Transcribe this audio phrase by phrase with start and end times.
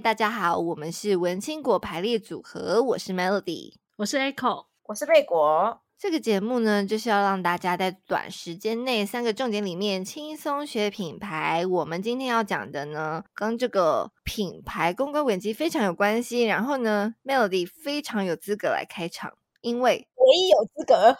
[0.00, 5.82] 大家好，我们是文青果排列组合，我是 Melody，我是 Echo，我是贝果。
[5.98, 11.66] 这个节目呢，就是要让大家在短时间内三个重点里面轻松学品牌。
[11.66, 16.44] 我们今天要讲的呢，跟这个品牌公关危机非常有关系。
[16.44, 21.14] 然后呢，Melody 非常有资格来开场，因为唯一有资格。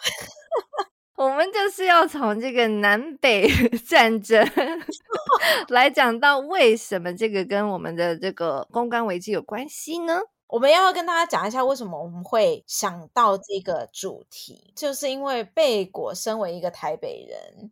[1.21, 3.47] 我们就是要从这个南北
[3.87, 4.43] 战争
[5.69, 10.19] 来讲到为什么这个跟我们的这个公关危机有关系呢？
[10.47, 17.71] 我们要跟大家讲一下为什么我们会想到这个主题，就是因为贝果身为一个台北人，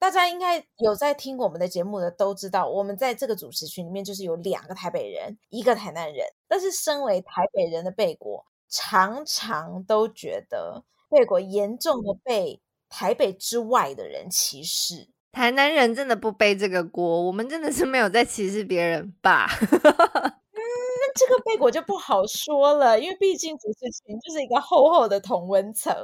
[0.00, 6.26] 大家应该有在听过我们的节目的都知道，我们在这个主持群里面就是有两个台北人，一个台南人。
[6.48, 12.60] 但是身为台北人的贝果，常常都觉得贝果严重的被。
[12.88, 17.22] 台北之外的人歧视台南人，真的不背这个锅。
[17.22, 19.46] 我们真的是没有在歧视别人吧？
[19.60, 25.94] 嗯，那这个贝果就不好说了，因为毕竟主持群就是一个厚厚的同温层。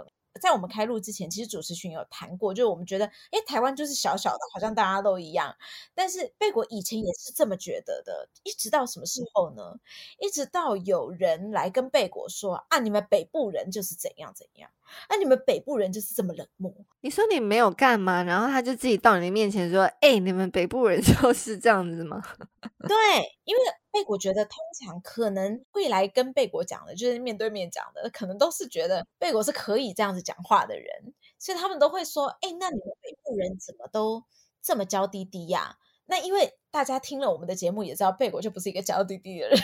[0.41, 5.55] 在我们开录之前，其实主持群有谈过，就是我们觉得，哎，台湾就是小小的，好像大家都一样。
[5.95, 9.63] 但是贝果以前也是这么觉得的，一直到什么时候呢？
[10.19, 14.69] 一直到有人来跟贝果说，啊，你们北部人就是怎样怎样，
[15.09, 16.73] 啊，你们北部人就是这么冷漠。
[17.01, 22.23] 你说你没有干嘛，然后他就自己到你面前说，哎，你们北部人 就是这样子吗？
[22.89, 22.97] 对，
[23.45, 23.63] 因为。
[23.95, 34.25] 贝果觉得，通常可能会来跟贝果讲的，就是面对面讲的，可能都是觉得贝果是可以这样子讲话的人，所以他们都会说：“哎，那你们北部人怎么都
[34.61, 39.57] 这么娇滴滴呀？”那因为大家听了我们的节目，也知道贝果就不是一个娇滴滴的人，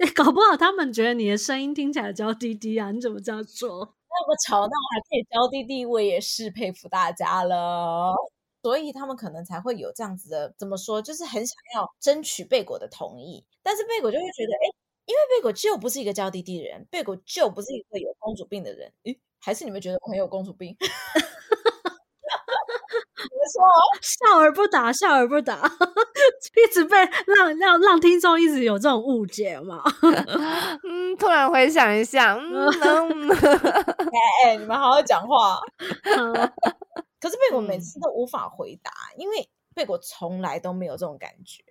[0.16, 3.94] 搞不好他们觉得你的声音听起来娇滴滴啊，你怎么这样说？
[4.20, 8.14] 那么吵闹还可以娇滴滴，我也是佩服大家了。
[8.62, 14.64] 所以他们可能才会有这样子的，怎么说，就是很想要争取贝果的同意，但是贝果就会觉得，哎，
[15.06, 20.74] 因为贝果就不是一个娇滴滴的人，贝果就不是一个有公主病的人，诶，还是你们觉得我很有公主病？
[23.52, 23.62] 说，
[24.00, 25.56] 笑而不答，笑而不答，
[26.56, 26.96] 一直被
[27.26, 29.82] 让让让听众一直有这种误解嘛？
[30.84, 32.68] 嗯，突然回想一下，嗯，
[33.32, 35.58] 哎哎，你们好好讲话。
[37.20, 41.62] 可是贝果每次都无法回答，嗯、因为贝果从来都没有这种感觉。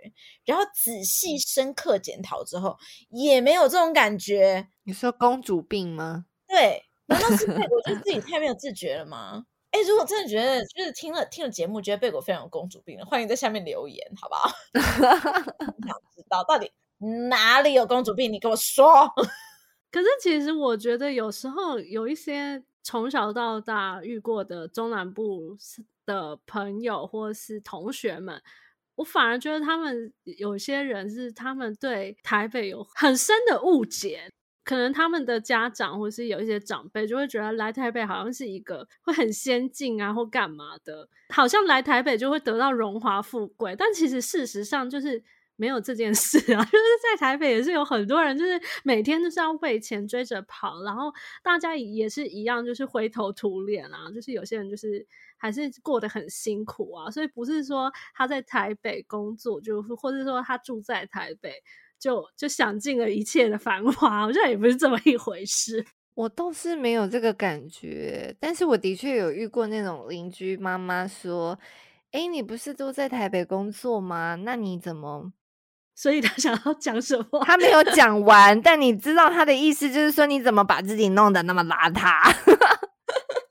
[0.45, 2.75] 然后仔细深刻检讨之后，
[3.09, 4.67] 也没有这种感觉。
[4.83, 6.25] 你说公主病吗？
[6.47, 9.45] 对，难道是贝果觉得自己太没有自觉了吗？
[9.73, 14.49] 哎，如果真的觉得就是听了听了节目，觉得贝果非常有公主病，欢迎在下面留言，好不好？
[15.85, 16.71] 想知道到底
[17.29, 18.31] 哪里有公主病？
[18.31, 19.11] 你跟我说。
[19.91, 22.63] 可是其实我觉得有时候有一些。
[22.85, 25.55] 从小到大遇过的中南部
[26.05, 28.43] 的朋友或是同学们，
[28.95, 34.29] 我反而觉得他们有些人是他们对台北有很深的误解，
[34.63, 45.23] 可能他们的家长或是有一些长辈就会觉得来台北好像是一个会很先进啊或干嘛的，好像来台北就会得到荣华富贵，但其实事实上就是。
[45.55, 51.13] 没有这件事啊， 就是在台北也是有很多人，就是每天都是要为钱追着跑，然后
[51.43, 55.05] 大家也是一样，就是灰头土脸啊，就是有些人就是
[55.37, 61.53] 还是过得很辛苦啊，所以不是说他在台北工作就是，或者说他住在台北
[61.99, 65.85] 就就享尽了一切的繁华，好像也不是这么一回事。
[66.15, 71.57] 我倒是没有这个感觉，但是我的确有遇过那种邻居妈妈说
[72.11, 74.35] ：“诶，你不是都在台北工作吗？
[74.43, 75.31] 那你怎么？”
[75.95, 77.43] 所以他想要讲什么？
[77.45, 82.35] 他没有讲完，但你知道他的意思就是说，你怎么把自己弄得那么邋遢？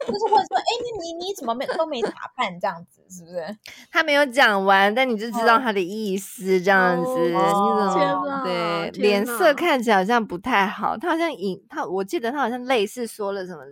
[0.06, 3.58] 就是会说，哎、欸，你你你怎么没都没打扮这样子，是不是？
[3.90, 7.10] 他没有讲完，但你就知道他的意思这样子。
[7.10, 7.30] 哦、你
[7.94, 10.96] 怎么对脸色看起来好像不太好？
[10.96, 13.62] 他好像隐他，我记得他好像类似说了什么，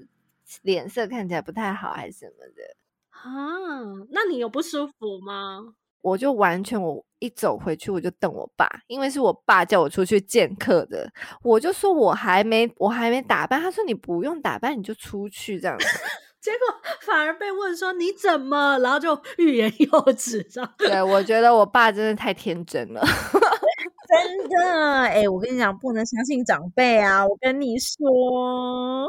[0.63, 2.63] 脸色看起来不太好还是什么的
[3.11, 4.07] 啊？
[4.11, 5.75] 那你有不舒服吗？
[6.03, 11.11] 我就完全，我一走回去我就瞪我爸，因为是我爸叫我出去见客的。
[11.43, 13.61] 我就说我还没，我还没打扮。
[13.61, 15.87] 他说你不用打扮，你就出去这样子。
[16.41, 16.59] 结果
[17.03, 20.75] 反而被问说你怎么，然后就欲言又止这样。
[20.79, 23.03] 对，我觉得我爸真的太天真了，
[24.09, 25.01] 真的。
[25.03, 27.27] 哎、欸，我跟你讲，不能相信长辈啊！
[27.27, 29.07] 我跟你说。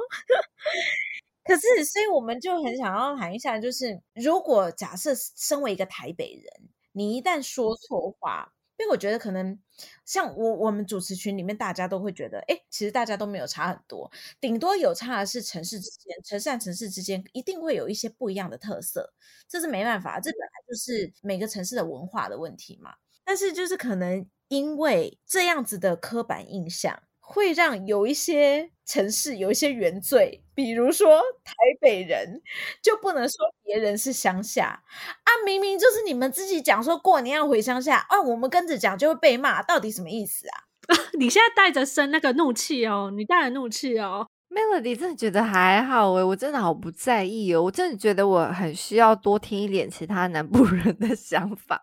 [1.46, 6.70] 可是，所以我们就很想要谈一下，就是如果假设身为一个台北人。
[6.92, 9.60] 你一旦说错话，因为我觉得可能
[10.06, 19.14] 像我我们主持群里面大家都会觉得，哎，其实大家都没有差很多，顶多有差的是城市之间，城市和城市之间一定会有一些不一样的特色，
[19.48, 22.96] 这是没办法，这本来就是每个城市的文化的问题嘛。
[23.24, 32.42] 但是就是可能因为这样子的刻板印象，会让有一些城市有一些原罪，比如说台北人
[32.82, 34.84] 就不能说别人是乡下
[35.24, 40.68] 啊，明明就是你们自己讲说过年要回乡下啊，我们跟着讲就会被骂，到底什么意思啊？
[41.18, 44.28] 你现在带着生那个怒气哦，你带着怒气哦。
[44.54, 51.82] Melody 真的觉得还好诶，我真的好不在意哦，我真的觉得我很需要多听一点其他南部 人的想法。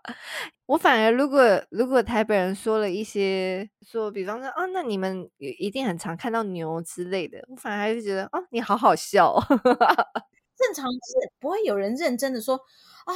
[0.66, 9.40] 我反而如果如果台北人说了一些说，比方说啊，那你们也一定很常看到牛之类的，我反而还是觉得哦，你好好笑哦。
[10.58, 13.12] 正常是不会有人认真的说哦，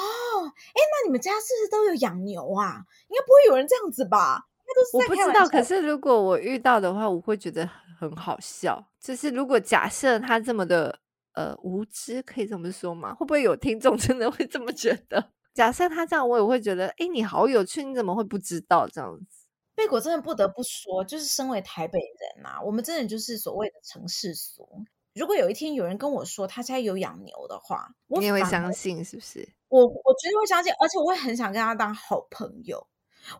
[0.46, 2.82] 哎，那你们家是不是都有养牛啊？
[3.08, 4.46] 应该不会有人这样子吧？
[4.94, 7.68] 我不知道，可是如果我遇到的话，我会觉得
[8.02, 8.84] 很好笑。
[9.00, 10.98] 就是如果假设他这么的
[11.34, 13.14] 呃无知，可以这么说吗？
[13.14, 15.30] 会不会有听众 真的会这么觉得？
[15.54, 19.46] 假设他这样，我也会觉得，哎，你好有趣，你怎么会不知道这样子？
[19.74, 24.68] 贝果真的不得不说，就是身为台北人啊，我们真的就是所谓的城市俗。
[25.14, 29.48] 如果有一天有人跟我说他家有养牛的话，我你也会相信是不是？
[29.68, 32.86] 我我绝对会相信，而且我会很想跟他当好朋友。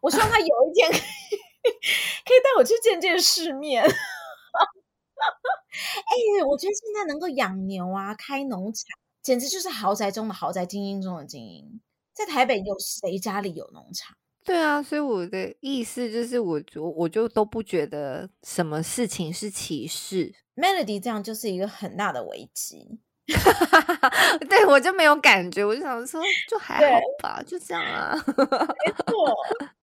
[0.00, 1.00] 我希望他有一天 可以
[2.24, 3.84] 可以带我去见见世面。
[6.42, 8.84] 我觉得现在能够养牛啊，开农场，
[9.22, 11.80] 简直就是豪宅中的豪宅，精英中的精英。
[12.12, 14.16] 在台北有谁家里有农场？
[14.44, 20.34] 对啊，所以我的意思就是我，我我就都不觉得什么事情是歧视。
[20.56, 22.98] Melody 这样就是一个很大的危机。
[24.50, 28.14] 对，我就没有感觉，我就想说，就还好吧，就这样啊。
[28.26, 29.34] 没错，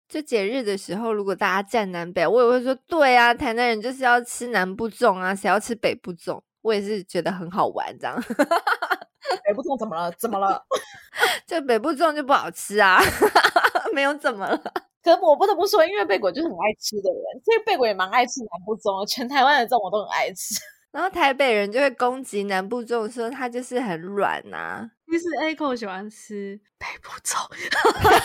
[0.08, 6.40] 就节日的时候，如果大家站南北，我也会说，对啊，台南人就是要吃南部粽啊，谁要吃北部粽？
[6.62, 8.16] 我也是觉得很好玩，这样。
[9.44, 10.10] 北部粽怎么了？
[10.18, 10.64] 怎么了？
[11.46, 12.98] 就北部粽就不好吃啊，
[13.92, 14.60] 没有怎么了。
[15.02, 20.54] 可我不得不说，因为贝果就是很爱吃的人，所以贝果也蛮爱吃南部粽，全台湾的粽我都很爱吃。
[20.90, 24.90] 然后台北人就会攻击南部粽，说它就是很软呐、啊。
[25.10, 27.48] 其实 Echo 喜欢吃北部粽，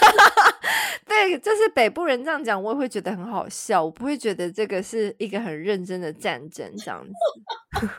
[1.08, 3.86] 对，就是北部人这样讲，我也会觉得很好笑。
[3.86, 7.12] 我不会觉得这个是一个很认真的战争这样子。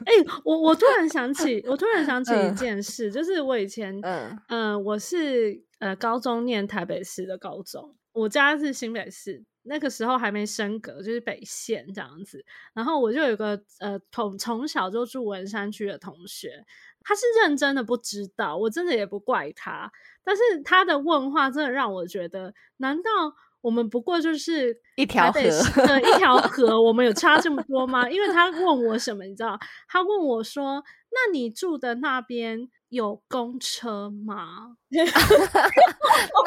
[0.05, 9.43] 哎、欸，我我突然想起，我突然想起一件事，嗯、就是我以前，嗯嗯、呃，我是呃高中念台北市的高中，我家是新北市。
[9.65, 12.45] 那个时候还没升格，就是北线这样子。
[12.73, 16.65] 然后我就有个呃，从从小就住文山区的同学，
[17.01, 19.91] 他是认真的不知道，我真的也不怪他。
[20.23, 23.11] 但是他的问话真的让我觉得，难道
[23.61, 25.41] 我们不过就是一条河，
[26.01, 28.09] 一条 河，我们有差这么多吗？
[28.11, 29.59] 因为他问我什么，你知道？
[29.89, 30.83] 他问我说
[31.13, 34.77] ：“那你住的那边？”有公车吗？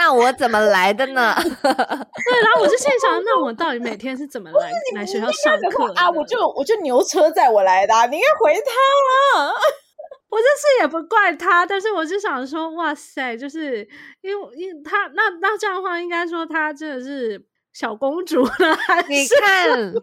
[0.07, 1.35] 那我怎么来的呢？
[1.43, 6.09] 对，然后我就心想，那我到底每天是怎么来来学校上课啊？
[6.09, 9.51] 我就我就牛车载我来的，啊，你应该回他了！
[10.31, 13.85] 我这次也不怪他，但是我就想说，哇塞，就是
[14.21, 17.43] 因为因为他那那这样的话，应该说他真的是
[17.73, 18.51] 小公主了。
[19.09, 19.93] 你看，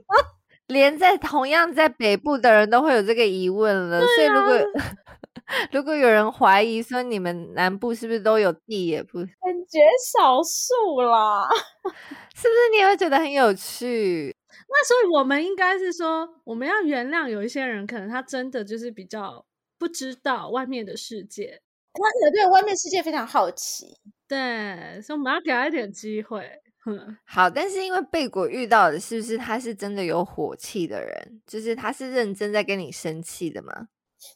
[0.66, 4.54] 连在同样在北部的人都会有这个疑问了，啊、所以如果。
[5.70, 9.28] 如果有人怀疑说你们南部是不是都有地，也不很
[9.68, 9.78] 绝
[10.12, 11.48] 少数啦，
[12.34, 12.68] 是不是？
[12.72, 14.34] 你也会觉得很有趣？
[14.68, 19.44] 那所以我们应该是说，我们要原谅有一些人，可能他真的就是比较
[19.78, 21.60] 不知道外面的世界，
[21.92, 23.98] 他可能对外面世界非常好奇。
[24.26, 26.48] 对，所以我们要给他一点机会。
[27.24, 31.40] 好，但是因为贝果遇到的是不是他是真的有火气的人？
[31.46, 33.88] 就是他是认真在跟你生气的吗？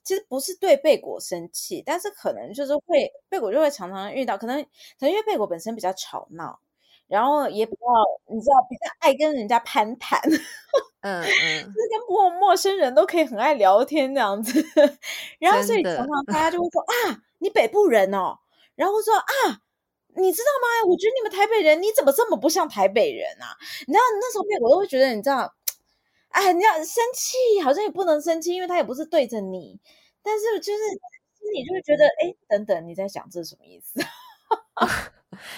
[0.04, 4.68] 其实不是对贝果生气，但是可能就是会贝果就会常常遇到，可能可
[5.00, 6.58] 能因为贝果本身比较吵闹，
[7.06, 7.78] 然后也比较
[8.34, 10.20] 你知道比较爱跟人家攀谈，
[11.00, 14.64] 嗯嗯， 就是跟陌陌生人都可以很爱聊天这样子，
[15.38, 18.38] 然后所以常常大家就会说啊，你北部人哦，
[18.74, 19.60] 然后说啊，
[20.16, 20.88] 你知道吗？
[20.90, 23.56] 我觉得你们台北人你怎么这么不像台北人啊？
[23.86, 25.52] 你知道那时候贝果都会觉得你知道。
[26.30, 29.80] 哎，你要生气，好像也不能生气，因为他也不是对着你，
[30.22, 30.78] 但是就是
[31.38, 34.00] 心里就会觉得，哎，等等，你在想这是什么意思？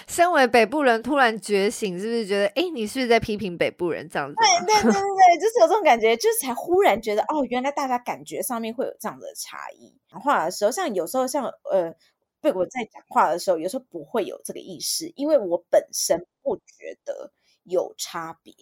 [0.07, 4.35] 身为北部人突然觉醒，是不是觉得，哎，你是不是在批评北部人这样子？
[4.37, 9.97] 对对对对 对，就是有这种感觉，就是才忽然觉得，哦，原来大家感觉上面会有这样的差异。
[10.11, 11.95] 讲话的时候，像有时候像呃，
[12.41, 17.33] 被我在讲话的时候，有时候不会有这个意识，因为我本身不觉得
[17.65, 18.55] 有差别。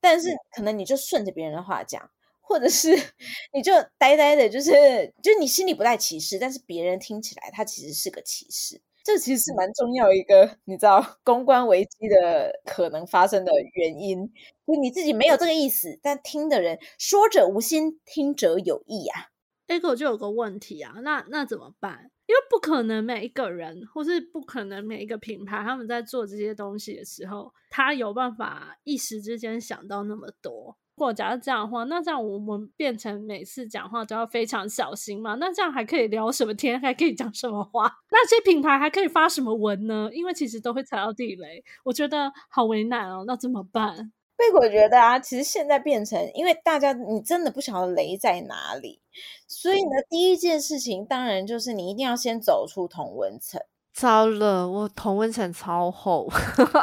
[0.00, 2.90] 但是可能你就顺着别人的话讲，或者是
[3.52, 8.80] 你就呆呆的，就是就你心里不带歧视，但是别人听起来他其实是个歧视。
[9.04, 14.30] 这其实是蛮重要一个，你知道公关危机的可能发生的原因。
[14.66, 19.28] 就你自己没有这个意思，但听的人说者无心，听者有意啊。
[19.68, 22.10] Echo 就有个问题啊，那那怎么办？
[22.26, 30.76] 因为不可能每一个人，或是不可能每一个品牌，他们在做这些东西的时候，他有办法一时之间想到那么多。
[30.96, 35.36] 如果假设这样的话，那这样我们变成每次讲话都要非常小心嘛？
[35.36, 36.80] 那这样还可以聊什么天？
[36.80, 37.88] 还可以讲什么话？
[38.10, 40.10] 那些品牌还可以发什么文呢？
[40.12, 43.24] 因为其实都会踩到地雷，我觉得好为难哦。
[43.26, 44.12] 那怎么办？
[44.38, 49.02] 贝果觉得啊，其实现在变成，因为大家你真的不晓得雷在哪里，
[49.48, 53.60] 所以呢，第一件事情当然就是你一定要先走出同温层。
[53.98, 56.30] 糟了，我同温层超厚。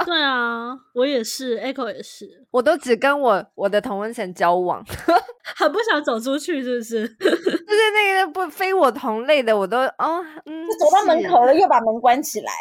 [0.05, 4.83] 对 啊，我也是，Echo 也是，我都只跟我我的同温层交往
[5.55, 7.07] 很不想走出去，是不是？
[7.07, 12.51] 就是那个不非我同类的，我都哦，嗯，就走到门口了，啊、又把门关起来。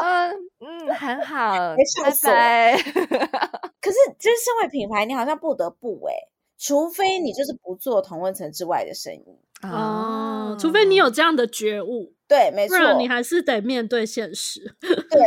[0.00, 0.30] 嗯
[0.60, 1.76] 嗯，很好，拜
[2.22, 2.76] 拜。
[2.76, 6.14] 可是，就是身为品牌，你好像不得不哎，
[6.56, 9.24] 除非你就是不做同温层之外的生意
[9.62, 12.12] 哦，除非你有这样的觉悟。
[12.28, 14.76] 对，没错，不然你还是得面对现实。
[14.80, 15.20] 对，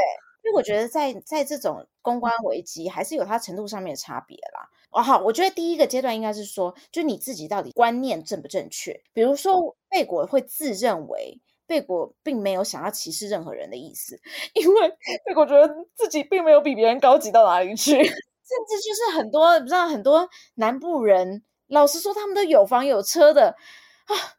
[0.43, 4.69] 因为我觉得在在这种公关危机，还是有它程度上面的差别啦。
[4.91, 8.99] 哦，好，我觉得第一个阶段应该是说，就你自己到底观念正不正确。
[9.13, 14.19] 比如说，贝果会自认为贝果并没有想要歧视任何人的意思，
[14.55, 14.89] 因为
[15.25, 23.55] 贝果觉得自己并没有比别人高级到哪里去， 甚至就是很多，不知道很多南部人，老实说，他们都有房有车的。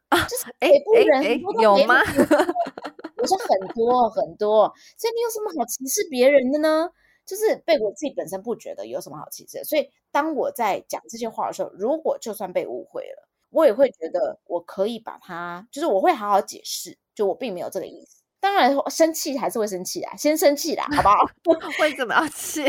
[0.09, 1.95] 啊，就是北部人有吗？
[3.17, 6.89] 我说很多很多，所以你有什么好歧视别人的呢？
[7.23, 18.23] 就是被我自己本身不觉得有什么好歧视的，所以当我在讲这些话的时候，如果就算被误会了，我也会觉得我可以把它，就是我会好好解释，就我并没有这个意思。
[18.39, 21.15] 当然生气还是会生气啊，先生气啦，好不好？
[21.79, 22.63] 为什么要气？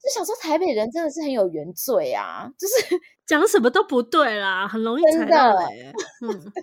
[0.00, 2.74] 就想说台北人真的是很有原罪啊，就是
[3.26, 5.92] 讲什么都不对啦，很容易踩到雷。
[6.22, 6.62] 嗯，对，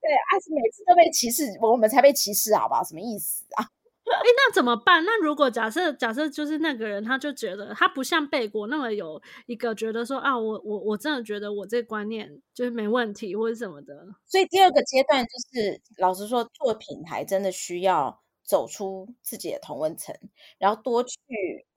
[0.00, 2.82] 对，啊，是每次都被歧视，我们才被歧视，好不好？
[2.82, 3.64] 什么意思啊？
[4.06, 5.04] 哎，那怎么办？
[5.04, 14.06] 那如果假设假设就是那个人，他就觉得他不像贝果那么有一个觉得说啊，我我我真的觉得我这观念就是没问题或者什么的。
[14.24, 18.22] 所以第二个阶段就是，老实说，做品牌真的需要。
[18.46, 20.16] 走出自己的同温层，
[20.56, 21.16] 然后多去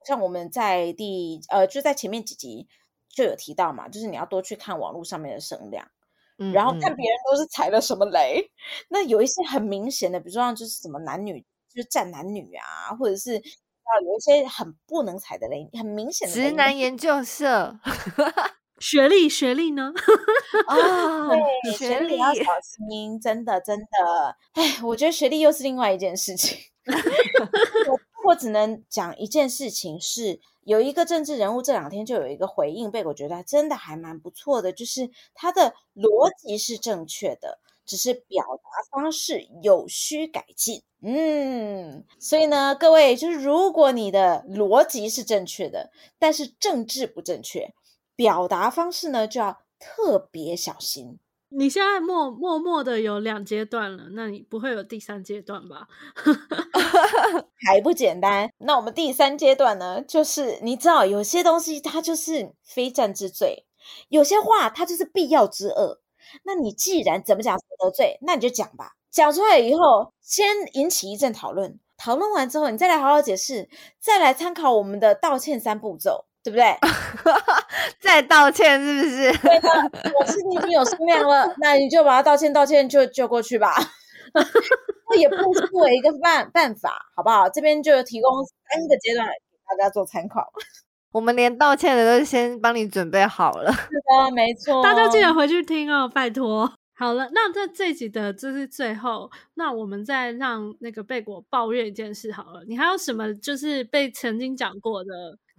[0.04, 2.68] 像我们在第呃就在前面几集
[3.08, 5.90] 就有提到嘛，就是你要多去看网络上面的声量，
[6.38, 8.40] 嗯，然后看别人都是踩了什么雷。
[8.40, 17.80] 嗯、那有一些很明显的，比如说就是什么男女就是站男女啊，或者是啊有一些很不能踩的雷，很明显的直男研究社。
[18.80, 19.92] 学历，学历呢？
[20.66, 24.36] 啊、哦，对，学历要小心，真的，真的。
[24.54, 26.58] 哎，我觉得学历又是另外一件事情。
[27.88, 40.82] 我我只能讲一件事情是，有一个政治人物这两天就有一个回应，被我觉得真的还蛮不错的，就是他的逻辑是正确的，只是表达方式有需改进。
[41.02, 47.72] 嗯，所以呢，各位，就是如果你的逻辑是正确的，但是政治不正确。
[48.20, 51.18] 表达方式呢，就要特别小心。
[51.48, 55.88] 你现在默默默的有两阶段了，那你不会有第三阶段吧？
[57.66, 58.52] 还不简单。
[58.58, 63.64] 那我们第三阶段呢，就是你知道有些东西它就是非战之罪，
[64.10, 66.02] 有些话它就是必要之恶。
[66.44, 68.96] 那你既然怎么讲得罪，那你就讲吧。
[69.10, 76.26] 讲出来以后，先引起一阵讨论，讨论完之后，你再来好好解释，再来参考我们的道歉三步骤。
[76.42, 76.76] 对不对？
[78.00, 79.32] 再道歉是不是？
[79.38, 79.68] 对的，
[80.18, 83.74] 我是你已经有数量了，那你就把他道歉道歉就就过去吧。
[85.10, 87.48] 这也不是作为一个办办法，好不好？
[87.50, 89.32] 这边就提供三个阶段给
[89.76, 90.50] 大家做参考。
[91.12, 93.72] 我们连道歉的都先帮你准备好了。
[93.72, 94.82] 是的，没错。
[94.82, 96.72] 大家记得回去听哦，拜托。
[96.94, 102.62] 好了，那在这集的这是最后，那我们再让那个贝果抱怨一件事好了。
[102.68, 105.10] 你还有什么就是被曾经讲过的？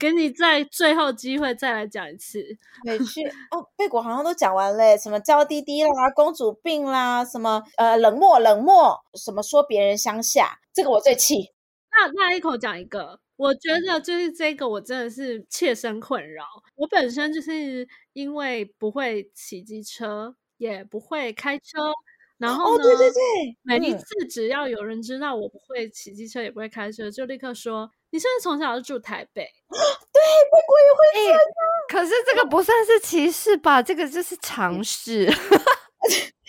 [0.01, 2.39] 给你在最后机会再来讲一次。
[2.83, 11.51] 回去哦，贝果好像都讲完了，什么娇滴滴啦，公主病啦，什么呃冷漠冷漠，什么说别人乡下，这个我最气。
[11.91, 16.45] 那那一口讲一个，我觉得就是这个，我真的是切身困扰。
[16.75, 20.35] 我本身就是因为不会骑机车。
[20.61, 21.91] 也不会开车，
[22.37, 22.83] 然后呢？
[22.83, 31.41] 哦、对对对，每一次只要有人知道我不会骑机车，也不会开车，就立刻说：“你是不是从小就住台北？” 对，贝果也会这样、欸。
[31.89, 33.81] 可是这个不算是歧视吧？
[33.81, 35.25] 这个就是常识。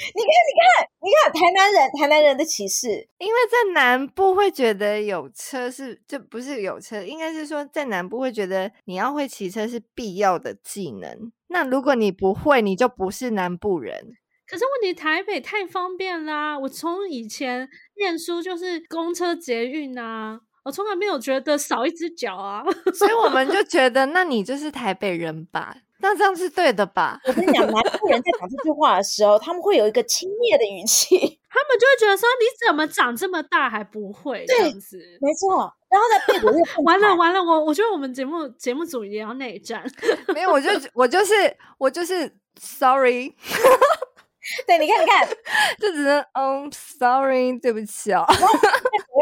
[0.04, 2.88] 你看，你看，你看，台南人，台南人的歧视，
[3.18, 11.30] 因为在南部会觉得有车是就不是有车，应该是说在南部会觉得你要会骑车是必要的技能。
[11.48, 14.16] 那如果你不会，你就不是南部人。
[14.48, 16.58] 可是问题台北太方便啦！
[16.58, 22.62] 我从以前念书就是公车捷运啊，我从来没有觉得少一只脚啊，
[22.94, 25.74] 所以我们就觉得，那你就是台北人吧？
[25.98, 27.20] 那这样是对的吧？
[27.26, 31.16] 我跟你讲，南部人在讲这句话的时候，他们会有一个轻蔑的语气，
[31.48, 35.72] 他们就会觉得说：“你怎么长这么大还不会？”这样子，没错。
[35.88, 39.84] 然后在贝果又 完了完了，我我觉得我们节目节目组也要内战。
[40.34, 41.32] 没有，我就我就是
[41.78, 43.32] 我就是 sorry。
[44.66, 45.28] 对，你看，你看，
[45.78, 48.26] 就只能嗯，sorry，对不起哦。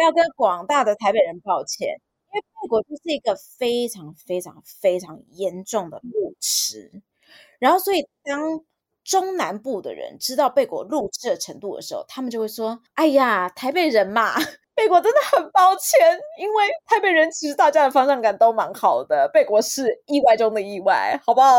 [0.01, 1.89] 要跟广大的台北人抱歉，
[2.33, 7.03] 因为贝果就是一个非常非常非常严重的路痴。
[7.59, 8.61] 然后，所以当
[9.05, 14.35] 中南部的人知道贝果路痴的程度的时候，他们就会说：“哎呀，台北人嘛，
[14.75, 15.99] 贝果真的很抱歉，
[16.39, 21.51] 因为台北人其实大家的方向感都蛮好的，贝果是意外中的意外，好不好？”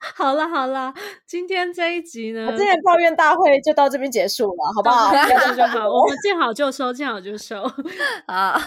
[0.16, 0.94] 好了好了，
[1.26, 5.12] 今天这一集呢，今天抱怨大会就到这边结束了，好不好？
[5.26, 7.62] 结束就好， 我们见好就收，见好就收。
[8.26, 8.58] 好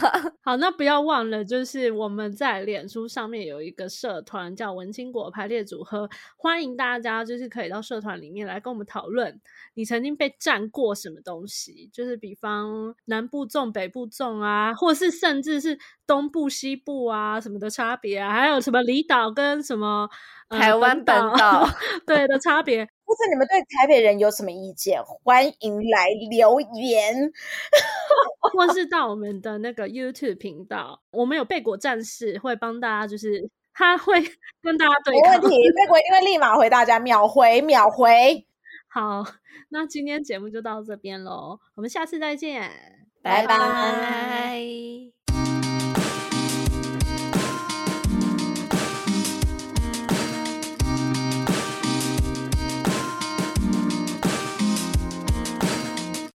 [0.43, 9.41] 好，那不要忘了，就是我们在脸书上面有一个社团叫文青果排列组合，欢迎大家就是可以到社团里面来跟我们讨论，
[9.73, 20.10] 你曾经被占过什么东西，就是比方南部粽、北部粽啊，或是甚至是东部、西部啊什么的差别啊，还有什么离岛跟什么。
[20.50, 21.67] 台湾本岛
[22.05, 25.01] 对的差别，或者你们对台北人有什么意见？
[25.24, 27.31] 欢迎来留言，
[28.53, 34.22] 或是到我们的那个 YouTube 频道，我们有贝果战士会帮大家，就是他会
[34.62, 35.31] 跟大家对抗。
[35.31, 38.45] 没问题，贝果一定会立马回大家，秒回秒回。
[38.88, 39.25] 好，
[39.69, 42.69] 那今天节目就到这边喽，我们下次再见，
[43.24, 45.33] 拜拜。